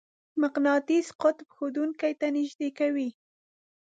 [0.41, 3.07] مقناطیس قطب ښودونکې ته نژدې کوو.